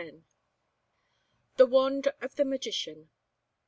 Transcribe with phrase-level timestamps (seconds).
[1.57, 3.11] THE WAND OF THE MAGICIAN.